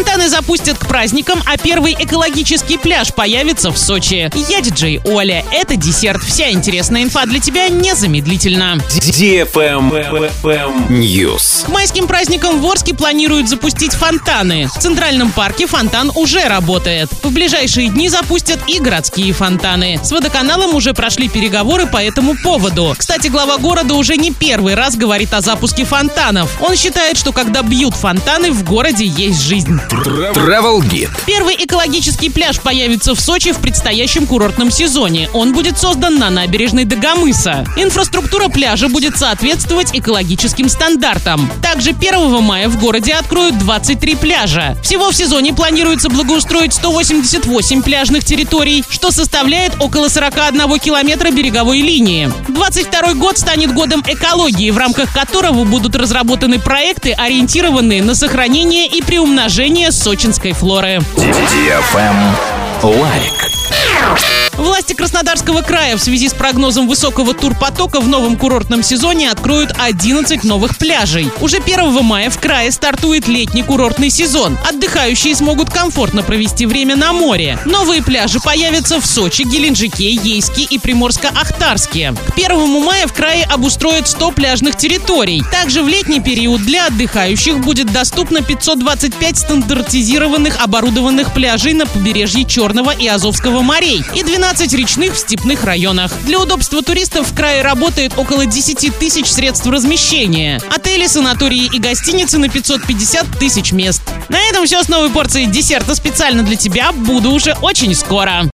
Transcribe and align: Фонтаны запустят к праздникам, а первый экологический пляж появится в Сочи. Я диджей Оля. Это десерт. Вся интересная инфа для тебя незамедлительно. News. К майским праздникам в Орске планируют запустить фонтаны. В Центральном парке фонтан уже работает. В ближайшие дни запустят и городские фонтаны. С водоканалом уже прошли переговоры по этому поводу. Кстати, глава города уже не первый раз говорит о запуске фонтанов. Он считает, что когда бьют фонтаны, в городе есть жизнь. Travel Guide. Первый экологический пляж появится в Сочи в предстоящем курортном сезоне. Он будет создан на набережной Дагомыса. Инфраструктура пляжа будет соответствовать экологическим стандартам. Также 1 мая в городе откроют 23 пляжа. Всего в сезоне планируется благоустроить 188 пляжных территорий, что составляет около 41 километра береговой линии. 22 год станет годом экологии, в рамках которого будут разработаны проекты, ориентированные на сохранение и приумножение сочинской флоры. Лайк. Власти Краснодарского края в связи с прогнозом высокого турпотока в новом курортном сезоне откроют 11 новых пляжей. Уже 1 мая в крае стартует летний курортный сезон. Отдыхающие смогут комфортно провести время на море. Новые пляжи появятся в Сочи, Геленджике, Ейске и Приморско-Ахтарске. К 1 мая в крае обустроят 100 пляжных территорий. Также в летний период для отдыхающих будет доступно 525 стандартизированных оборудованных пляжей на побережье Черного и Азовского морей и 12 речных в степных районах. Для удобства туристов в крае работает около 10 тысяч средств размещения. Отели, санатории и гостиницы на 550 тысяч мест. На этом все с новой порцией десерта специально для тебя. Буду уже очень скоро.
Фонтаны 0.00 0.30
запустят 0.30 0.78
к 0.78 0.86
праздникам, 0.86 1.42
а 1.44 1.58
первый 1.58 1.92
экологический 1.92 2.78
пляж 2.78 3.12
появится 3.12 3.70
в 3.70 3.76
Сочи. 3.76 4.30
Я 4.48 4.62
диджей 4.62 4.98
Оля. 5.04 5.44
Это 5.52 5.76
десерт. 5.76 6.22
Вся 6.22 6.50
интересная 6.50 7.02
инфа 7.02 7.26
для 7.26 7.38
тебя 7.38 7.68
незамедлительно. 7.68 8.78
News. 10.88 11.66
К 11.66 11.68
майским 11.68 12.06
праздникам 12.06 12.62
в 12.62 12.66
Орске 12.66 12.94
планируют 12.94 13.50
запустить 13.50 13.92
фонтаны. 13.92 14.68
В 14.68 14.80
Центральном 14.80 15.32
парке 15.32 15.66
фонтан 15.66 16.10
уже 16.14 16.48
работает. 16.48 17.10
В 17.22 17.30
ближайшие 17.30 17.90
дни 17.90 18.08
запустят 18.08 18.60
и 18.68 18.80
городские 18.80 19.34
фонтаны. 19.34 20.00
С 20.02 20.10
водоканалом 20.12 20.74
уже 20.74 20.94
прошли 20.94 21.28
переговоры 21.28 21.84
по 21.84 21.98
этому 21.98 22.36
поводу. 22.42 22.94
Кстати, 22.96 23.28
глава 23.28 23.58
города 23.58 23.92
уже 23.92 24.16
не 24.16 24.32
первый 24.32 24.76
раз 24.76 24.96
говорит 24.96 25.34
о 25.34 25.42
запуске 25.42 25.84
фонтанов. 25.84 26.58
Он 26.62 26.74
считает, 26.74 27.18
что 27.18 27.32
когда 27.32 27.60
бьют 27.60 27.94
фонтаны, 27.94 28.50
в 28.50 28.64
городе 28.64 29.04
есть 29.04 29.42
жизнь. 29.42 29.78
Travel 29.90 30.82
Guide. 30.82 31.10
Первый 31.26 31.56
экологический 31.58 32.30
пляж 32.30 32.60
появится 32.60 33.16
в 33.16 33.20
Сочи 33.20 33.50
в 33.50 33.58
предстоящем 33.58 34.24
курортном 34.24 34.70
сезоне. 34.70 35.28
Он 35.32 35.52
будет 35.52 35.78
создан 35.78 36.16
на 36.16 36.30
набережной 36.30 36.84
Дагомыса. 36.84 37.66
Инфраструктура 37.76 38.48
пляжа 38.48 38.88
будет 38.88 39.18
соответствовать 39.18 39.90
экологическим 39.92 40.68
стандартам. 40.68 41.50
Также 41.60 41.90
1 41.90 42.40
мая 42.40 42.68
в 42.68 42.78
городе 42.78 43.14
откроют 43.14 43.58
23 43.58 44.14
пляжа. 44.14 44.76
Всего 44.82 45.10
в 45.10 45.14
сезоне 45.16 45.52
планируется 45.52 46.08
благоустроить 46.08 46.72
188 46.72 47.82
пляжных 47.82 48.24
территорий, 48.24 48.84
что 48.88 49.10
составляет 49.10 49.72
около 49.80 50.08
41 50.08 50.78
километра 50.78 51.32
береговой 51.32 51.80
линии. 51.80 52.30
22 52.48 53.14
год 53.14 53.38
станет 53.38 53.74
годом 53.74 54.04
экологии, 54.06 54.70
в 54.70 54.78
рамках 54.78 55.12
которого 55.12 55.64
будут 55.64 55.96
разработаны 55.96 56.60
проекты, 56.60 57.12
ориентированные 57.12 58.04
на 58.04 58.14
сохранение 58.14 58.86
и 58.86 59.02
приумножение 59.02 59.79
сочинской 59.88 60.52
флоры. 60.52 61.00
Лайк. 62.82 64.39
Власти 64.60 64.92
Краснодарского 64.92 65.62
края 65.62 65.96
в 65.96 66.02
связи 66.02 66.28
с 66.28 66.34
прогнозом 66.34 66.86
высокого 66.86 67.32
турпотока 67.32 67.98
в 67.98 68.06
новом 68.08 68.36
курортном 68.36 68.82
сезоне 68.82 69.30
откроют 69.30 69.72
11 69.78 70.44
новых 70.44 70.76
пляжей. 70.76 71.30
Уже 71.40 71.56
1 71.56 72.04
мая 72.04 72.28
в 72.28 72.38
крае 72.38 72.70
стартует 72.70 73.26
летний 73.26 73.62
курортный 73.62 74.10
сезон. 74.10 74.58
Отдыхающие 74.68 75.34
смогут 75.34 75.70
комфортно 75.70 76.22
провести 76.22 76.66
время 76.66 76.94
на 76.94 77.14
море. 77.14 77.58
Новые 77.64 78.02
пляжи 78.02 78.38
появятся 78.38 79.00
в 79.00 79.06
Сочи, 79.06 79.44
Геленджике, 79.44 80.10
Ейске 80.10 80.64
и 80.64 80.76
Приморско-Ахтарске. 80.76 82.14
К 82.14 82.36
1 82.36 82.84
мая 82.84 83.06
в 83.06 83.14
крае 83.14 83.44
обустроят 83.44 84.08
100 84.08 84.32
пляжных 84.32 84.76
территорий. 84.76 85.42
Также 85.50 85.82
в 85.82 85.88
летний 85.88 86.20
период 86.20 86.60
для 86.60 86.88
отдыхающих 86.88 87.60
будет 87.60 87.90
доступно 87.90 88.42
525 88.42 89.38
стандартизированных 89.38 90.62
оборудованных 90.62 91.32
пляжей 91.32 91.72
на 91.72 91.86
побережье 91.86 92.44
Черного 92.44 92.90
и 92.90 93.06
Азовского 93.06 93.62
морей 93.62 94.04
и 94.14 94.22
12 94.22 94.49
речных 94.58 95.14
в 95.14 95.18
степных 95.18 95.62
районах. 95.62 96.12
Для 96.24 96.40
удобства 96.40 96.82
туристов 96.82 97.28
в 97.28 97.34
крае 97.34 97.62
работает 97.62 98.18
около 98.18 98.46
10 98.46 98.98
тысяч 98.98 99.26
средств 99.26 99.66
размещения. 99.66 100.60
Отели, 100.74 101.06
санатории 101.06 101.70
и 101.72 101.78
гостиницы 101.78 102.38
на 102.38 102.48
550 102.48 103.38
тысяч 103.38 103.70
мест. 103.70 104.02
На 104.28 104.40
этом 104.40 104.66
все 104.66 104.82
с 104.82 104.88
новой 104.88 105.10
порцией 105.10 105.46
десерта 105.46 105.94
специально 105.94 106.42
для 106.42 106.56
тебя. 106.56 106.90
Буду 106.90 107.30
уже 107.30 107.54
очень 107.62 107.94
скоро. 107.94 108.42